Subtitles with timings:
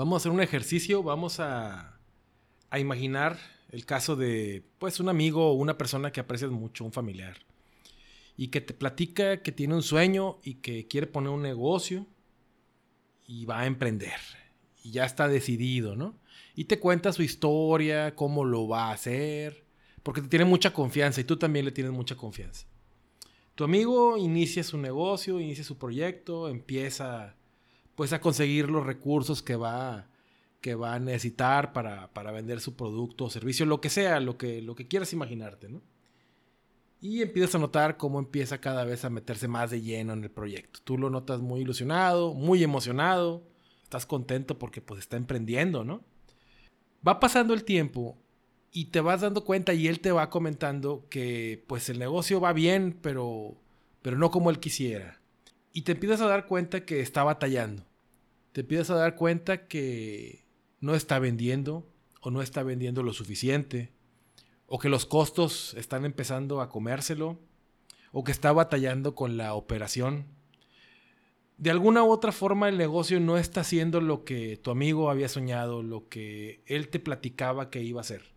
[0.00, 2.00] Vamos a hacer un ejercicio, vamos a,
[2.74, 7.36] imaginar el caso de, pues, un amigo o una persona que aprecias mucho, un familiar,
[8.34, 12.06] y que te platica que tiene un sueño y que quiere poner un negocio
[13.26, 14.18] y va a emprender.
[14.82, 16.18] Y ya está decidido, ¿no?
[16.54, 19.66] Y te cuenta su historia, cómo lo va a hacer,
[20.02, 22.66] porque te tiene mucha confianza y tú también le tienes mucha confianza.
[23.54, 27.36] Tu amigo inicia su negocio, inicia su proyecto, empieza
[28.00, 30.06] pues a conseguir los recursos que va,
[30.62, 34.38] que va a necesitar para, para vender su producto o servicio, lo que sea, lo
[34.38, 35.82] que, lo que quieras imaginarte, ¿no?
[37.02, 40.30] Y empiezas a notar cómo empieza cada vez a meterse más de lleno en el
[40.30, 40.80] proyecto.
[40.82, 43.42] Tú lo notas muy ilusionado, muy emocionado,
[43.82, 46.02] estás contento porque pues está emprendiendo, ¿no?
[47.06, 48.16] Va pasando el tiempo
[48.72, 52.54] y te vas dando cuenta y él te va comentando que pues el negocio va
[52.54, 53.58] bien, pero,
[54.00, 55.20] pero no como él quisiera.
[55.74, 57.89] Y te empiezas a dar cuenta que está batallando.
[58.52, 60.46] Te empiezas a dar cuenta que
[60.80, 61.86] no está vendiendo
[62.20, 63.92] o no está vendiendo lo suficiente
[64.72, 67.40] o que los costos están empezando a comérselo,
[68.12, 70.26] o que está batallando con la operación.
[71.58, 75.28] De alguna u otra forma el negocio no está haciendo lo que tu amigo había
[75.28, 78.32] soñado, lo que él te platicaba que iba a hacer.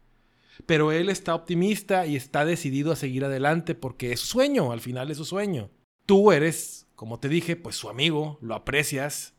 [0.66, 4.82] Pero él está optimista y está decidido a seguir adelante porque es su sueño, al
[4.82, 5.70] final es su sueño.
[6.08, 9.33] Tú eres, como te dije, pues su amigo, lo aprecias,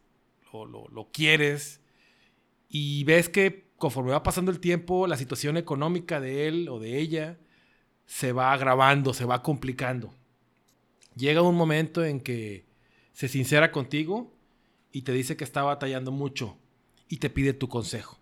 [0.64, 1.80] lo, lo, quieres
[2.68, 6.98] y ves que conforme va pasando el tiempo, la situación económica de él o de
[6.98, 7.38] ella
[8.06, 10.14] se va agravando, se va complicando.
[11.16, 12.66] Llega un momento en que
[13.12, 14.32] se sincera contigo
[14.92, 16.56] y te dice que está batallando mucho
[17.08, 18.18] y te pide tu consejo.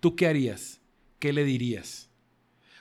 [0.00, 0.80] ¿Tú qué harías?
[1.18, 2.10] ¿Qué le dirías?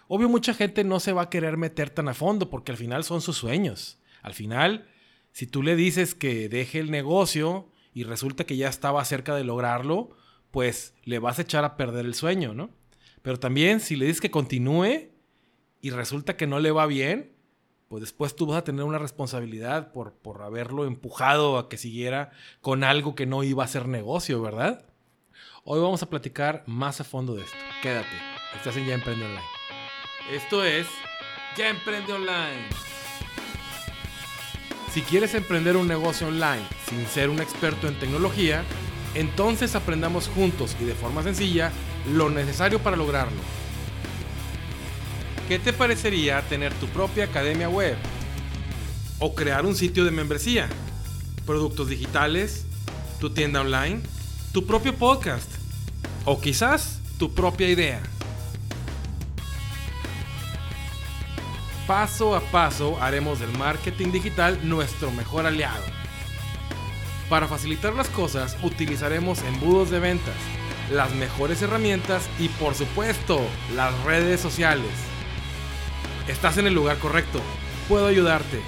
[0.08, 3.04] Obvio mucha gente no se va a querer meter tan a fondo porque al final
[3.04, 3.98] son sus sueños.
[4.22, 4.88] Al final,
[5.32, 9.46] si tú le dices que deje el negocio y resulta que ya estaba cerca de
[9.46, 10.10] lograrlo,
[10.52, 12.70] pues le vas a echar a perder el sueño, ¿no?
[13.22, 15.10] Pero también si le dices que continúe
[15.80, 17.34] y resulta que no le va bien,
[17.88, 22.32] pues después tú vas a tener una responsabilidad por, por haberlo empujado a que siguiera
[22.60, 24.86] con algo que no iba a ser negocio, ¿verdad?
[25.64, 27.58] Hoy vamos a platicar más a fondo de esto.
[27.82, 28.18] Quédate,
[28.58, 29.48] estás en Ya Emprende Online.
[30.34, 30.86] Esto es
[31.56, 32.95] Ya Emprende Online.
[34.96, 38.64] Si quieres emprender un negocio online sin ser un experto en tecnología,
[39.14, 41.74] entonces aprendamos juntos y de forma sencilla
[42.14, 43.42] lo necesario para lograrlo.
[45.50, 47.98] ¿Qué te parecería tener tu propia academia web?
[49.20, 50.70] ¿O crear un sitio de membresía?
[51.46, 52.64] ¿Productos digitales?
[53.20, 54.00] ¿Tu tienda online?
[54.54, 55.52] ¿Tu propio podcast?
[56.24, 58.02] ¿O quizás tu propia idea?
[61.88, 65.84] Paso a paso haremos del marketing digital nuestro mejor aliado
[67.30, 70.36] para facilitar las cosas utilizaremos embudos de ventas,
[70.92, 73.42] las mejores herramientas y por supuesto
[73.76, 74.92] las redes sociales.
[76.28, 77.42] Estás en el lugar correcto,
[77.90, 78.62] puedo ayudarte.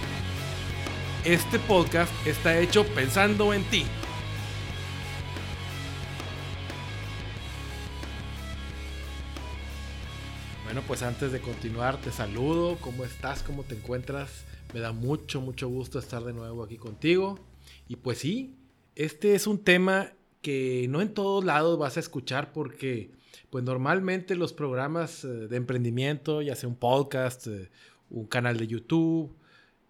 [1.23, 3.85] Este podcast está hecho pensando en ti.
[10.67, 12.77] Bueno, pues antes de continuar, te saludo.
[12.81, 13.41] ¿Cómo estás?
[13.41, 14.43] ¿Cómo te encuentras?
[14.73, 17.39] Me da mucho, mucho gusto estar de nuevo aquí contigo.
[17.87, 18.53] Y pues sí,
[18.93, 20.11] este es un tema
[20.41, 23.11] que no en todos lados vas a escuchar porque
[23.49, 27.69] pues normalmente los programas eh, de emprendimiento, ya sea un podcast, eh,
[28.09, 29.37] un canal de YouTube,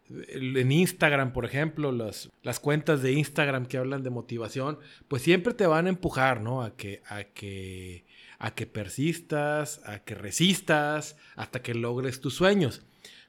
[0.10, 4.78] en Instagram, por ejemplo, las, las cuentas de Instagram que hablan de motivación,
[5.08, 6.62] pues siempre te van a empujar, ¿no?
[6.62, 8.06] A que, a que,
[8.40, 12.82] a que persistas, a que resistas, hasta que logres tus sueños.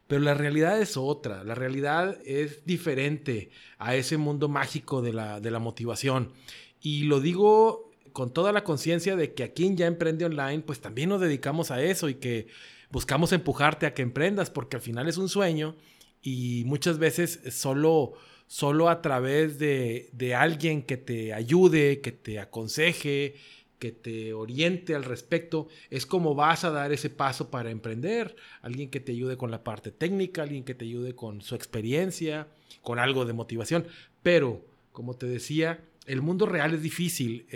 [0.07, 5.41] Pero la realidad es otra, la realidad es diferente a ese mundo mágico de la,
[5.41, 6.33] de la motivación.
[6.81, 10.81] Y lo digo con toda la conciencia de que aquí en Ya Emprende Online, pues
[10.81, 12.49] también nos dedicamos a eso y que
[12.91, 15.77] buscamos empujarte a que emprendas, porque al final es un sueño
[16.23, 18.15] y muchas veces solo,
[18.47, 23.37] solo a través de, de alguien que te ayude, que te aconseje,
[23.78, 28.36] que te oriente al respecto, es como vas a dar ese paso para emprender.
[28.63, 32.48] Alguien que te ayude con la parte técnica, alguien que te ayude con su experiencia,
[32.83, 33.86] con algo de motivación.
[34.22, 37.47] Pero, como te decía, el mundo real es difícil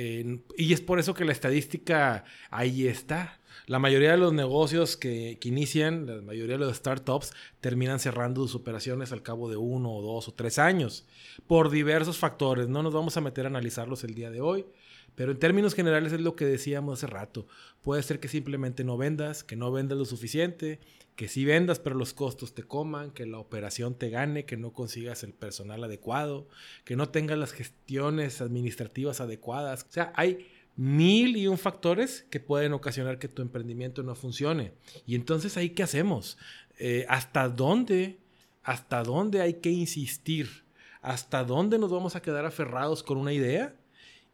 [0.56, 3.40] y es por eso que la estadística ahí está.
[3.66, 8.42] La mayoría de los negocios que, que, inician, la mayoría de los startups, terminan cerrando
[8.42, 11.06] sus operaciones al cabo de uno o dos o tres años,
[11.46, 12.68] por diversos factores.
[12.68, 14.66] No nos vamos a meter a analizarlos el día de hoy,
[15.14, 17.46] pero en términos generales es lo que decíamos hace rato.
[17.82, 20.80] Puede ser que simplemente no vendas, que no vendas lo suficiente,
[21.16, 24.72] que sí vendas pero los costos te coman, que la operación te gane, que no
[24.72, 26.48] consigas el personal adecuado,
[26.84, 29.86] que no tengas las gestiones administrativas adecuadas.
[29.88, 34.72] O sea, hay mil y un factores que pueden ocasionar que tu emprendimiento no funcione.
[35.06, 36.38] Y entonces ahí, ¿qué hacemos?
[36.78, 38.18] Eh, ¿Hasta dónde?
[38.62, 40.64] ¿Hasta dónde hay que insistir?
[41.02, 43.74] ¿Hasta dónde nos vamos a quedar aferrados con una idea?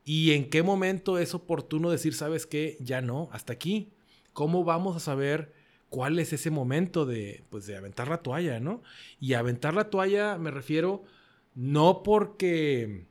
[0.05, 3.93] ¿Y en qué momento es oportuno decir, sabes qué, ya no, hasta aquí?
[4.33, 5.53] ¿Cómo vamos a saber
[5.89, 8.83] cuál es ese momento de, pues, de aventar la toalla, ¿no?
[9.21, 11.05] Y aventar la toalla me refiero
[11.55, 13.07] no porque,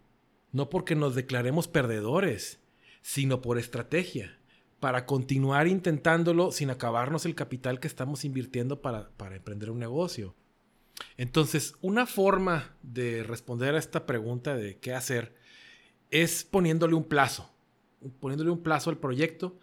[0.52, 2.60] no porque nos declaremos perdedores,
[3.02, 4.40] sino por estrategia,
[4.80, 10.36] para continuar intentándolo sin acabarnos el capital que estamos invirtiendo para, para emprender un negocio.
[11.18, 15.36] Entonces, una forma de responder a esta pregunta de qué hacer
[16.12, 17.50] es poniéndole un plazo,
[18.20, 19.58] poniéndole un plazo al proyecto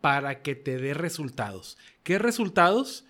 [0.00, 1.76] para que te dé resultados.
[2.02, 3.04] ¿Qué resultados?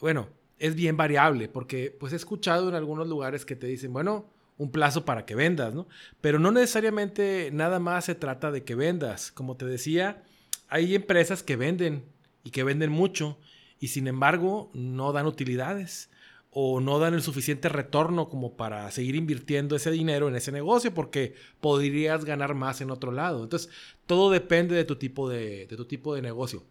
[0.00, 4.26] Bueno, es bien variable porque pues he escuchado en algunos lugares que te dicen, bueno,
[4.58, 5.88] un plazo para que vendas, ¿no?
[6.20, 9.32] Pero no necesariamente nada más se trata de que vendas.
[9.32, 10.22] Como te decía,
[10.68, 12.04] hay empresas que venden
[12.44, 13.38] y que venden mucho
[13.80, 16.10] y sin embargo no dan utilidades
[16.54, 20.92] o no dan el suficiente retorno como para seguir invirtiendo ese dinero en ese negocio
[20.92, 23.42] porque podrías ganar más en otro lado.
[23.42, 23.70] Entonces,
[24.04, 26.62] todo depende de tu tipo de, tu tipo de negocio.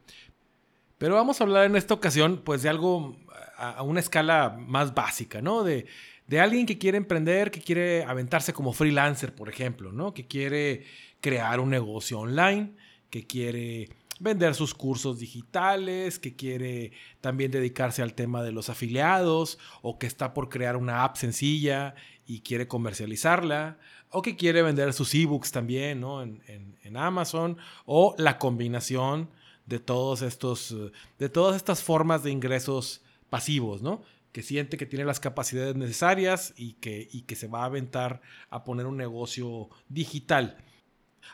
[1.00, 3.18] Pero vamos a hablar en esta ocasión pues de algo
[3.58, 5.64] a, una escala más básica, ¿no?
[5.64, 5.88] De,
[6.28, 10.14] de alguien que quiere emprender, que quiere aventarse como freelancer, por ejemplo, ¿no?
[10.14, 10.86] Que quiere
[11.22, 12.76] crear un negocio online,
[13.10, 13.90] que quiere
[14.22, 16.92] vender sus cursos digitales, que quiere
[17.22, 21.96] también dedicarse al tema de los afiliados o que está por crear una app sencilla
[22.28, 23.80] y quiere comercializarla
[24.12, 26.22] o que quiere vender sus ebooks también ¿no?
[26.22, 29.30] en, en, Amazon o la combinación
[29.66, 30.76] de todos estos
[31.18, 34.02] de todas estas formas de ingresos pasivos, ¿no?
[34.34, 38.22] que siente que tiene las capacidades necesarias y que, y que se va a aventar
[38.50, 40.58] a poner un negocio digital.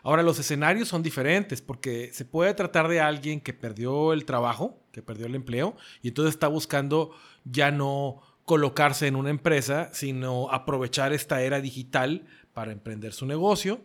[0.03, 4.79] Ahora, los escenarios son diferentes porque se puede tratar de alguien que perdió el trabajo,
[4.91, 7.11] que perdió el empleo, y entonces está buscando
[7.45, 13.81] ya no colocarse en una empresa, sino aprovechar esta era digital para emprender su negocio,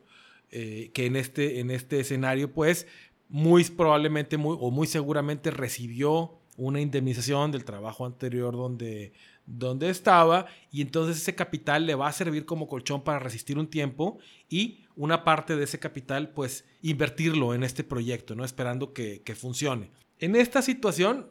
[0.50, 2.86] eh, que en este, en este escenario, pues,
[3.28, 9.14] muy probablemente muy, o muy seguramente recibió una indemnización del trabajo anterior donde,
[9.46, 13.68] donde estaba y entonces ese capital le va a servir como colchón para resistir un
[13.68, 14.18] tiempo
[14.48, 18.44] y una parte de ese capital pues invertirlo en este proyecto, ¿no?
[18.44, 19.90] Esperando que, que funcione.
[20.18, 21.28] En esta situación,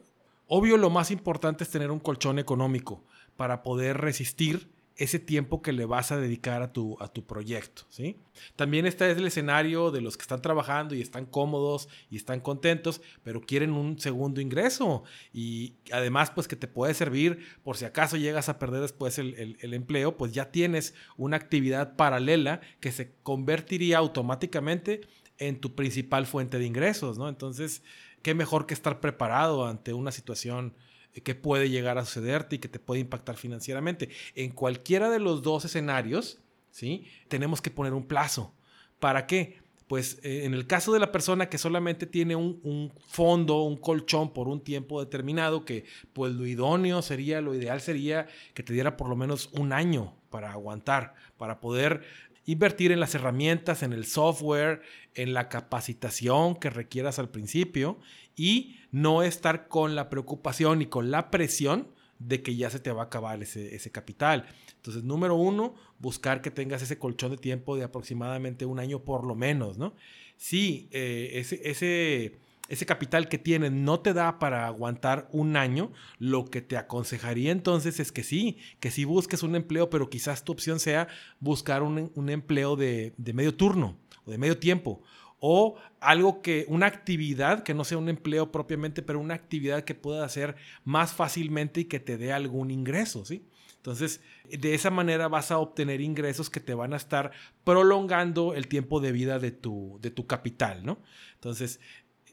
[0.48, 3.04] obvio lo más importante es tener un colchón económico
[3.38, 7.84] para poder resistir ese tiempo que le vas a dedicar a tu, a tu proyecto,
[7.90, 8.18] ¿sí?
[8.56, 13.02] También está el escenario de los que están trabajando y están cómodos y están contentos,
[13.24, 15.04] pero quieren un segundo ingreso
[15.34, 19.58] y además pues que te puede servir por si acaso llegas a perder después el,
[19.60, 25.02] el empleo, pues ya tienes una actividad paralela que se convertiría automáticamente
[25.38, 27.28] en tu principal fuente de ingresos, ¿no?
[27.28, 27.82] Entonces,
[28.22, 30.76] qué mejor que estar preparado ante una situación
[31.24, 34.10] que puede llegar a sucederte y que te puede impactar financieramente.
[34.36, 37.06] En cualquiera de los dos escenarios, ¿sí?
[37.28, 38.54] Tenemos que poner un plazo.
[39.00, 39.60] ¿Para qué?
[39.88, 43.76] Pues eh, en el caso de la persona que solamente tiene un, un, fondo, un
[43.76, 48.72] colchón por un tiempo determinado, que pues lo idóneo sería, lo ideal sería que te
[48.72, 52.04] diera por lo menos un año para aguantar, para poder
[52.46, 54.82] invertir en las herramientas, en el software,
[55.16, 58.00] en la capacitación que requieras al principio
[58.36, 61.88] y no estar con la preocupación y con la presión
[62.20, 64.46] de que ya se te va a acabar ese, capital.
[64.76, 69.26] Entonces, número uno, buscar que tengas ese colchón de tiempo de aproximadamente un año por
[69.26, 69.96] lo menos, ¿no?
[70.38, 72.40] Si eh, ese, ese,
[72.72, 77.52] ese capital que tienes no te da para aguantar un año, lo que te aconsejaría
[77.52, 81.10] entonces es que sí, que sí busques un empleo, pero quizás tu opción sea
[81.42, 85.04] buscar un, un empleo de, de medio turno o de medio tiempo
[85.40, 89.96] o algo que, una actividad que no sea un empleo propiamente, pero una actividad que
[89.96, 93.44] pueda hacer más fácilmente y que te dé algún ingreso, ¿sí?
[93.78, 97.32] Entonces, de esa manera vas a obtener ingresos que te van a estar
[97.64, 101.02] prolongando el tiempo de vida de tu, de tu capital, ¿no?
[101.34, 101.80] Entonces,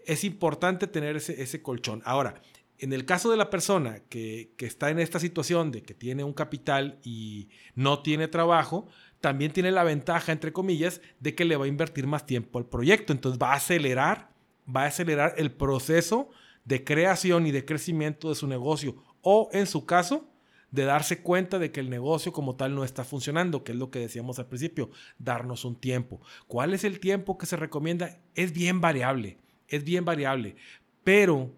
[0.06, 2.02] es importante tener ese, ese colchón.
[2.04, 2.40] Ahora,
[2.78, 6.22] en el caso de la persona que, que, está en esta situación de que tiene
[6.24, 8.86] un capital y no tiene trabajo,
[9.20, 12.66] también tiene la ventaja, entre comillas, de que le va a invertir más tiempo al
[12.66, 13.12] proyecto.
[13.12, 14.30] Entonces va a acelerar,
[14.74, 16.30] va a acelerar el proceso
[16.64, 18.96] de creación y de crecimiento de su negocio.
[19.22, 20.28] O en su caso,
[20.70, 23.90] de darse cuenta de que el negocio como tal no está funcionando, que es lo
[23.90, 26.20] que decíamos al principio, darnos un tiempo.
[26.46, 28.18] ¿Cuál es el tiempo que se recomienda?
[28.34, 29.38] Es bien variable,
[29.68, 30.56] es bien variable.
[31.04, 31.50] Pero,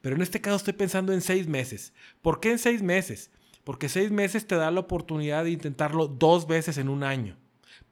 [0.00, 1.92] pero en este caso estoy pensando en seis meses.
[2.20, 3.30] ¿Por qué en seis meses?
[3.64, 7.36] Porque seis meses te da la oportunidad de intentarlo dos veces en un año.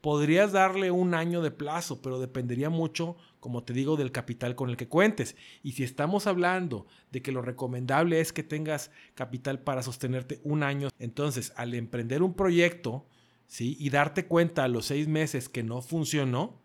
[0.01, 4.71] Podrías darle un año de plazo, pero dependería mucho, como te digo, del capital con
[4.71, 5.37] el que cuentes.
[5.63, 10.63] Y si estamos hablando de que lo recomendable es que tengas capital para sostenerte un
[10.63, 13.07] año, entonces al emprender un proyecto,
[13.47, 13.77] ¿sí?
[13.79, 16.61] Y darte cuenta a los seis meses que no funcionó,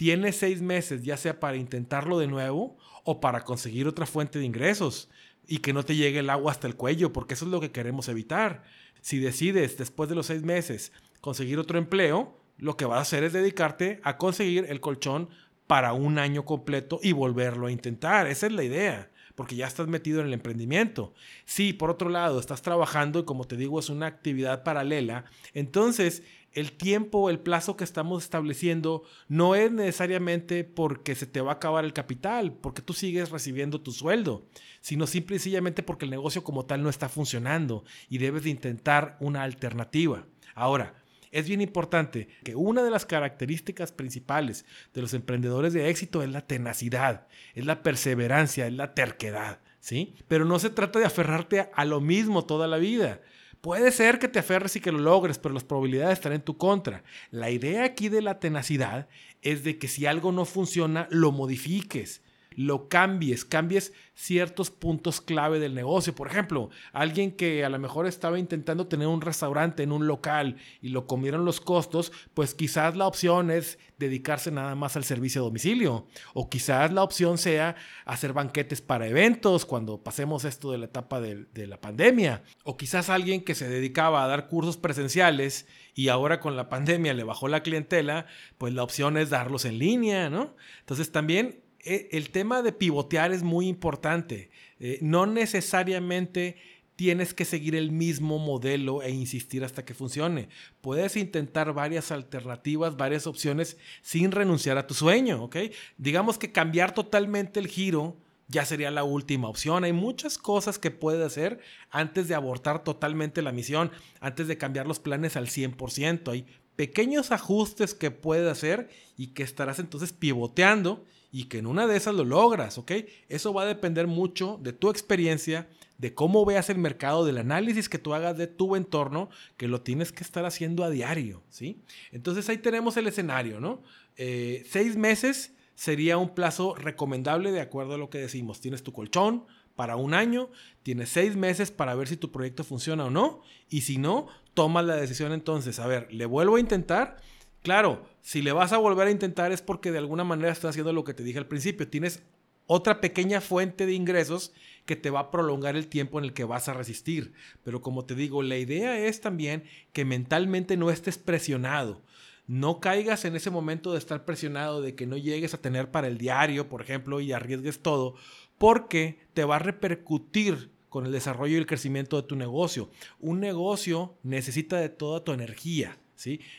[0.00, 4.46] tienes seis meses ya sea para intentarlo de nuevo o para conseguir otra fuente de
[4.46, 5.10] ingresos
[5.46, 7.70] y que no te llegue el agua hasta el cuello, porque eso es lo que
[7.70, 8.62] queremos evitar.
[9.02, 10.90] Si decides después de los seis meses
[11.20, 15.28] conseguir otro empleo, lo que vas a hacer es dedicarte a conseguir el colchón
[15.66, 18.26] para un año completo y volverlo a intentar.
[18.26, 21.12] Esa es la idea, porque ya estás metido en el emprendimiento.
[21.44, 26.22] Si por otro lado estás trabajando y como te digo es una actividad paralela, entonces
[26.52, 31.54] el tiempo, el plazo que estamos estableciendo no es necesariamente porque se te va a
[31.54, 34.46] acabar el capital, porque tú sigues recibiendo tu sueldo,
[34.80, 38.50] sino simple y sencillamente porque el negocio como tal no está funcionando y debes de
[38.50, 40.26] intentar una alternativa.
[40.54, 40.94] Ahora,
[41.30, 46.30] es bien importante que una de las características principales de los emprendedores de éxito es
[46.30, 50.14] la tenacidad, es la perseverancia, es la terquedad, ¿sí?
[50.26, 53.20] Pero no se trata de aferrarte a lo mismo toda la vida.
[53.60, 56.56] Puede ser que te aferres y que lo logres, pero las probabilidades están en tu
[56.56, 57.04] contra.
[57.30, 59.08] La idea aquí de la tenacidad
[59.42, 65.60] es de que si algo no funciona, lo modifiques lo cambies, cambies ciertos puntos clave
[65.60, 66.14] del negocio.
[66.14, 70.56] Por ejemplo, alguien que a lo mejor estaba intentando tener un restaurante en un local
[70.82, 75.40] y lo comieron los costos, pues quizás la opción es dedicarse nada más al servicio
[75.40, 76.06] a domicilio.
[76.34, 81.20] O quizás la opción sea hacer banquetes para eventos cuando pasemos esto de la etapa
[81.20, 82.42] de, de la pandemia.
[82.64, 87.14] O quizás alguien que se dedicaba a dar cursos presenciales y ahora con la pandemia
[87.14, 88.26] le bajó la clientela,
[88.58, 90.56] pues la opción es darlos en línea, ¿no?
[90.80, 94.50] Entonces también el tema de pivotear es muy importante.
[94.78, 96.56] Eh, no necesariamente
[96.96, 100.50] tienes que seguir el mismo modelo e insistir hasta que funcione.
[100.82, 105.56] Puedes intentar varias alternativas, varias opciones sin renunciar a tu sueño, ¿ok?
[105.96, 108.18] Digamos que cambiar totalmente el giro
[108.48, 109.84] ya sería la última opción.
[109.84, 111.60] Hay muchas cosas que puedes hacer
[111.90, 116.32] antes de abortar totalmente la misión, antes de cambiar los planes al 100%.
[116.32, 121.86] Hay pequeños ajustes que puedes hacer y que estarás entonces pivoteando y que en una
[121.86, 122.92] de esas lo logras, ¿ok?
[123.28, 125.68] Eso va a depender mucho de tu experiencia,
[125.98, 129.82] de cómo veas el mercado, del análisis que tú hagas de tu entorno, que lo
[129.82, 131.82] tienes que estar haciendo a diario, ¿sí?
[132.10, 133.82] Entonces ahí tenemos el escenario, ¿no?
[134.16, 138.60] Eh, seis meses sería un plazo recomendable de acuerdo a lo que decimos.
[138.60, 139.46] Tienes tu colchón
[139.76, 140.50] para un año,
[140.82, 144.84] tienes seis meses para ver si tu proyecto funciona o no, y si no, tomas
[144.84, 147.16] la decisión entonces, a ver, le vuelvo a intentar
[147.62, 150.92] Claro, si le vas a volver a intentar es porque de alguna manera estás haciendo
[150.92, 151.88] lo que te dije al principio.
[151.88, 152.22] Tienes
[152.66, 154.52] otra pequeña fuente de ingresos
[154.86, 157.32] que te va a prolongar el tiempo en el que vas a resistir.
[157.62, 162.00] Pero como te digo, la idea es también que mentalmente no estés presionado.
[162.46, 166.08] No caigas en ese momento de estar presionado, de que no llegues a tener para
[166.08, 168.14] el diario, por ejemplo, y arriesgues todo,
[168.56, 172.90] porque te va a repercutir con el desarrollo y el crecimiento de tu negocio.
[173.20, 175.98] Un negocio necesita de toda tu energía.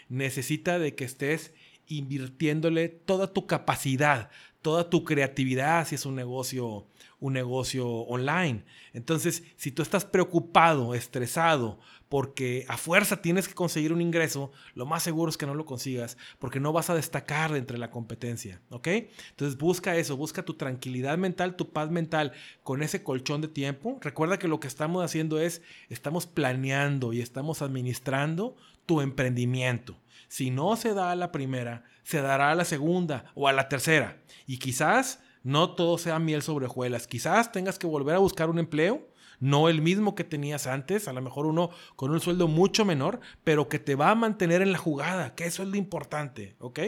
[0.10, 1.54] Necesita de que estés
[1.88, 4.30] invirtiéndole toda tu capacidad,
[4.62, 6.88] toda tu creatividad si es un negocio,
[7.20, 8.64] un negocio online.
[8.94, 14.86] Entonces, si tú estás preocupado, estresado, porque a fuerza tienes que conseguir un ingreso, lo
[14.86, 18.62] más seguro es que no lo consigas, porque no vas a destacar entre la competencia,
[18.70, 18.88] ¿ok?
[19.30, 23.98] Entonces busca eso, busca tu tranquilidad mental, tu paz mental con ese colchón de tiempo.
[24.02, 29.98] Recuerda que lo que estamos haciendo es, estamos planeando y estamos administrando tu emprendimiento.
[30.28, 33.68] Si no se da a la primera, se dará a la segunda o a la
[33.68, 34.22] tercera.
[34.48, 37.08] Y quizás no todo sea miel sobre hojuelas.
[37.08, 39.08] Quizás tengas que volver a buscar un empleo,
[39.40, 43.20] no el mismo que tenías antes, a lo mejor uno con un sueldo mucho menor,
[43.44, 46.80] pero que te va a mantener en la jugada, que eso es lo importante, ¿ok?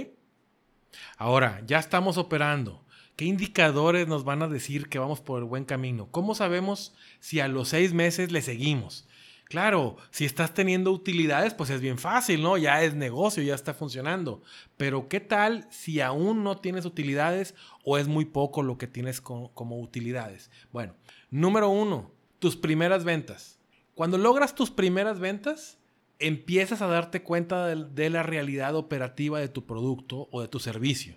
[1.17, 2.85] Ahora, ya estamos operando.
[3.15, 6.07] ¿Qué indicadores nos van a decir que vamos por el buen camino?
[6.09, 9.07] ¿Cómo sabemos si a los seis meses le seguimos?
[9.53, 12.57] Claro, si estás teniendo utilidades, pues es bien fácil, ¿no?
[12.57, 14.41] Ya es negocio, ya está funcionando.
[14.77, 17.53] Pero ¿qué tal si aún no tienes utilidades
[17.86, 20.50] o es muy poco lo que tienes como, utilidades?
[20.72, 20.95] Bueno,
[21.29, 23.60] número uno, tus primeras ventas.
[23.93, 25.77] Cuando logras tus primeras ventas,
[26.17, 31.15] empiezas a darte cuenta de la realidad operativa de tu producto o de tu servicio.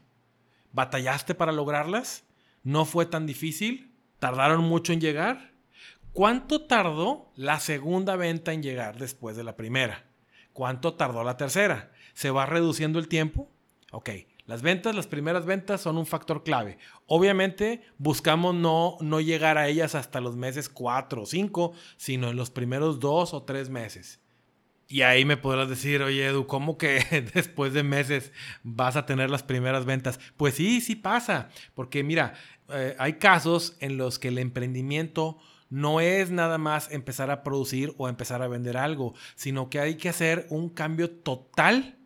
[0.73, 2.27] ¿Batallaste para lograrlas?
[2.63, 3.95] ¿No fue tan difícil?
[4.19, 5.56] ¿Tardaron mucho en llegar?
[6.17, 10.07] ¿Cuánto tardó la segunda venta en llegar después de la primera?
[10.55, 11.93] ¿Cuánto tardó la tercera?
[12.15, 13.51] ¿Se va reduciendo el tiempo?
[13.93, 14.09] Ok,
[14.47, 16.79] las ventas, las primeras ventas son un factor clave.
[17.05, 22.37] Obviamente buscamos no, no llegar a ellas hasta los meses 4 o 5, sino en
[22.37, 24.19] los primeros 2 o 3 meses.
[24.89, 28.33] Y ahí me podrás decir, oye Edu, ¿cómo que después de meses
[28.63, 30.19] vas a tener las primeras ventas?
[30.39, 32.33] Pues sí, sí pasa, porque mira,
[32.71, 35.37] eh, hay casos en los que el emprendimiento
[35.71, 39.97] no es nada más empezar a producir o empezar a vender algo, sino que hay
[39.97, 41.97] que hacer un cambio total,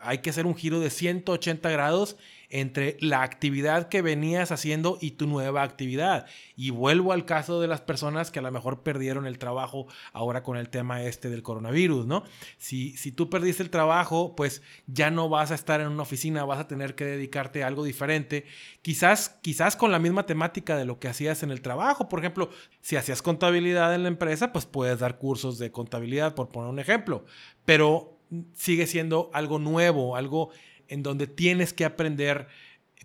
[0.00, 2.16] hay que hacer un giro de 180 grados
[2.50, 6.26] entre la actividad que venías haciendo y tu nueva actividad.
[6.56, 10.42] Y vuelvo al caso de las personas que a lo mejor perdieron el trabajo ahora
[10.42, 12.24] con el tema este del coronavirus, ¿no?
[12.56, 16.44] Si, si tú perdiste el trabajo, pues ya no vas a estar en una oficina,
[16.44, 18.46] vas a tener que dedicarte a algo diferente,
[18.82, 22.08] quizás, quizás con la misma temática de lo que hacías en el trabajo.
[22.08, 22.50] Por ejemplo,
[22.80, 26.78] si hacías contabilidad en la empresa, pues puedes dar cursos de contabilidad, por poner un
[26.78, 27.24] ejemplo,
[27.64, 28.18] pero
[28.54, 30.50] sigue siendo algo nuevo, algo
[30.88, 32.48] en donde tienes que aprender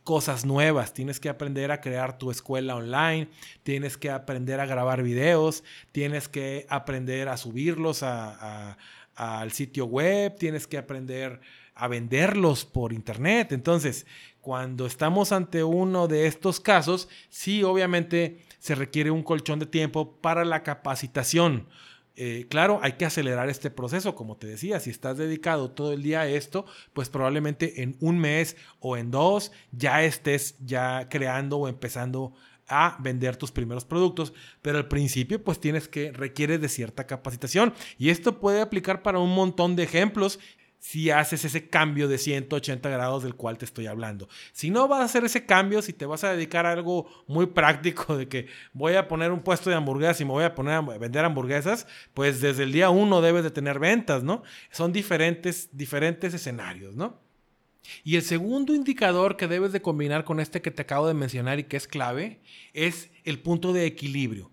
[0.04, 3.30] cosas nuevas, tienes que aprender a crear tu escuela online,
[3.63, 10.68] tienes que aprender a grabar videos, tienes que aprender a subirlos al sitio web, tienes
[10.68, 11.40] que aprender
[11.75, 13.52] a venderlos por internet.
[13.52, 14.06] Entonces,
[14.42, 20.18] cuando estamos ante uno de estos casos, sí, obviamente se requiere un colchón de tiempo
[20.18, 21.68] para la capacitación.
[22.15, 26.03] Eh, claro, hay que acelerar este proceso, como te decía, si estás dedicado todo el
[26.03, 31.58] día a esto, pues probablemente en un mes o en dos ya estés ya creando
[31.58, 32.34] o empezando
[32.67, 37.74] a vender tus primeros productos, pero al principio pues tienes que requiere de cierta capacitación.
[37.98, 40.39] Y esto puede aplicar para un montón de ejemplos
[40.84, 44.28] si haces ese cambio de 180 grados del cual te estoy hablando.
[44.52, 47.46] Si no vas a hacer ese cambio, si te vas a dedicar a algo muy
[47.46, 50.74] práctico de que voy a poner un puesto de hamburguesas y me voy a poner
[50.74, 54.44] a vender hamburguesas, pues desde el día uno debes de tener ventas, ¿no?
[54.72, 57.18] Son diferentes, diferentes escenarios, ¿no?
[58.04, 61.60] Y el segundo indicador que debes de combinar con este que te acabo de mencionar
[61.60, 62.42] y que es clave
[62.74, 64.52] es el punto de equilibrio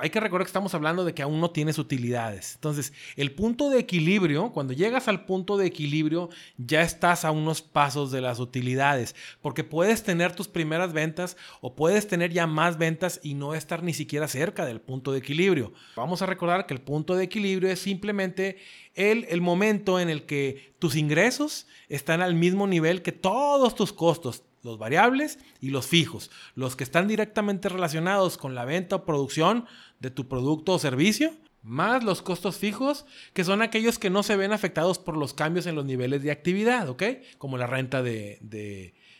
[0.00, 2.54] hay que recordar que estamos hablando de que aún no tienes utilidades.
[2.54, 7.62] Entonces, el punto de equilibrio, cuando llegas al punto de equilibrio, ya estás a unos
[7.62, 12.78] pasos de las utilidades, porque puedes tener tus primeras ventas o puedes tener ya más
[12.78, 15.72] ventas y no estar ni siquiera cerca del punto de equilibrio.
[15.94, 18.58] Vamos a recordar que el punto de equilibrio es simplemente
[18.94, 23.92] el, el momento en el que tus ingresos están al mismo nivel que todos tus
[23.92, 29.04] costos los variables y los fijos, los que están directamente relacionados con la venta o
[29.04, 29.66] producción
[29.98, 34.36] de tu producto o servicio, más los costos fijos, que son aquellos que no se
[34.36, 37.02] ven afectados por los cambios en los niveles de actividad, ¿ok?
[37.38, 38.38] Como la renta de,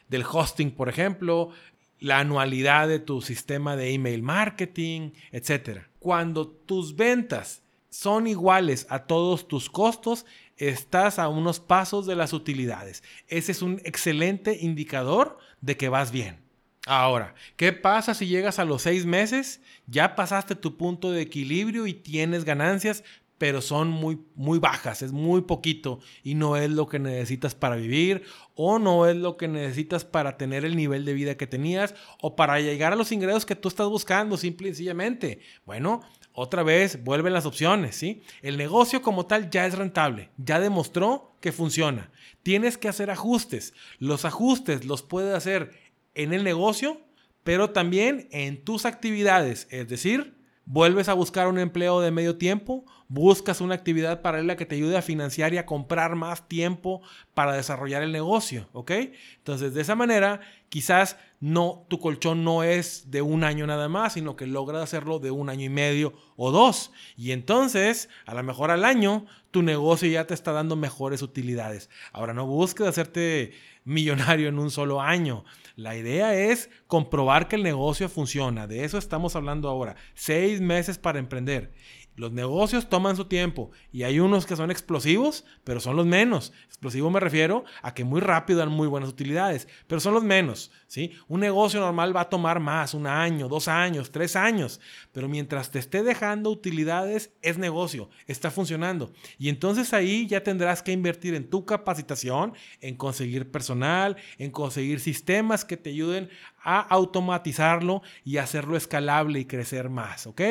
[0.08, 1.50] del hosting, por ejemplo,
[1.98, 5.80] la anualidad de tu sistema de email marketing, etc.
[5.98, 12.33] Cuando tus ventas son iguales a todos tus costos, estás a unos pasos de las
[12.33, 13.03] utilidades.
[13.29, 16.48] Ese es un excelente indicador de que vas bien.
[16.87, 19.61] Ahora, ¿qué pasa si llegas a los seis meses?
[19.87, 23.05] Ya pasaste tu punto de equilibrio y tienes ganancias,
[23.37, 27.77] pero son muy, muy bajas, es muy poquito y no es lo que necesitas para
[27.77, 28.24] vivir
[28.55, 32.35] o no es lo que necesitas para tener el nivel de vida que tenías o
[32.35, 35.40] para llegar a los ingresos que tú estás buscando, simple y sencillamente.
[35.64, 36.01] Bueno,
[36.38, 38.22] otra vez vuelven las opciones, ¿sí?
[38.42, 42.12] El negocio como tal ya es rentable, ya demostró que funciona.
[42.44, 43.74] Tienes que hacer ajustes.
[43.98, 45.72] Los ajustes los puedes hacer
[46.14, 47.01] en el negocio,
[47.42, 50.38] pero también en tus actividades, es decir,
[50.68, 54.98] vuelves a buscar un empleo de medio tiempo, buscas una actividad paralela que te ayude
[54.98, 57.00] a financiar y a comprar más tiempo
[57.33, 58.90] para desarrollar el negocio, ¿ok?
[59.38, 64.12] Entonces, de esa manera, quizás no, tu colchón no es de un año nada más,
[64.12, 66.92] sino que logras hacerlo de un año y medio o dos.
[67.16, 71.88] Y entonces, a lo mejor al año, tu negocio ya te está dando mejores utilidades.
[72.12, 73.52] Ahora, no busques hacerte
[73.88, 75.44] millonario en un solo año.
[75.74, 78.66] La idea es comprobar que el negocio funciona.
[78.66, 79.96] De eso estamos hablando ahora.
[80.14, 81.72] Seis meses para emprender.
[82.18, 86.52] Los negocios toman su tiempo y hay unos que son explosivos, pero son los menos.
[86.66, 90.72] Explosivo me refiero a que muy rápido dan muy buenas utilidades, pero son los menos.
[90.88, 91.12] ¿sí?
[91.28, 94.81] Un negocio normal va a tomar más, un año, dos años, tres años,
[95.12, 99.12] pero mientras te esté dejando utilidades, es negocio, está funcionando.
[99.38, 104.98] Y entonces ahí ya tendrás que invertir en tu capacitación, en conseguir personal, en conseguir
[104.98, 106.31] sistemas que te ayuden
[106.68, 110.42] a automatizarlo y hacerlo escalable y crecer más, ¿ok?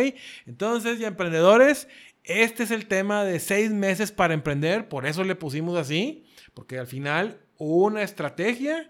[0.47, 1.87] Entonces, ya emprendedores,
[2.23, 6.25] este es el tema de seis meses para emprender, por eso le pusimos así,
[6.55, 8.89] porque al final una estrategia,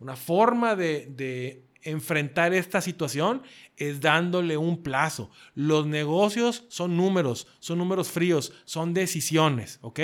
[0.00, 3.42] una forma de, de enfrentar esta situación
[3.78, 5.30] es dándole un plazo.
[5.54, 10.00] Los negocios son números, son números fríos, son decisiones, ¿ok?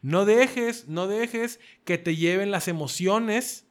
[0.00, 3.66] No dejes, no dejes que te lleven las emociones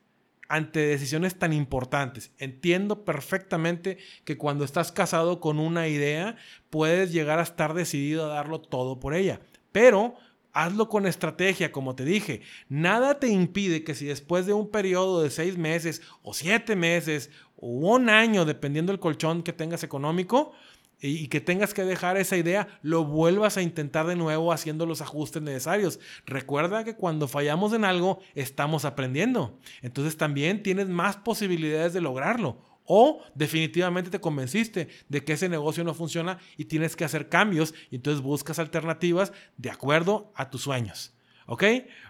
[0.50, 2.32] ante decisiones tan importantes.
[2.38, 6.36] Entiendo perfectamente que cuando estás casado con una idea,
[6.70, 9.40] puedes llegar a estar decidido a darlo todo por ella.
[9.72, 10.16] Pero
[10.54, 12.42] hazlo con estrategia, como te dije.
[12.70, 17.32] Nada te impide que si después de un periodo de seis meses o siete meses
[17.56, 20.54] o un año, dependiendo del colchón que tengas económico,
[21.00, 25.02] y que tengas que dejar esa idea, lo vuelvas a intentar de nuevo haciendo los
[25.02, 26.00] ajustes necesarios.
[26.26, 29.60] Recuerda que cuando fallamos en algo, estamos aprendiendo.
[29.82, 32.58] Entonces también tienes más posibilidades de lograrlo.
[32.86, 37.74] O definitivamente te convenciste de que ese negocio no funciona y tienes que hacer cambios
[37.90, 41.14] y entonces buscas alternativas de acuerdo a tus sueños.
[41.46, 41.64] ¿Ok?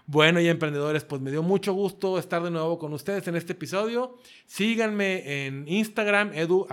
[0.05, 3.53] Bueno, y emprendedores, pues me dio mucho gusto estar de nuevo con ustedes en este
[3.53, 4.17] episodio.
[4.45, 6.67] Síganme en Instagram, edu.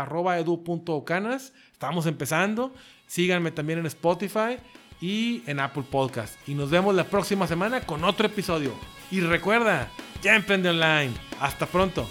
[1.72, 2.72] Estamos empezando.
[3.06, 4.58] Síganme también en Spotify
[5.00, 6.36] y en Apple Podcast.
[6.48, 8.72] Y nos vemos la próxima semana con otro episodio.
[9.10, 9.90] Y recuerda,
[10.22, 11.12] ya emprende online.
[11.40, 12.06] Hasta pronto.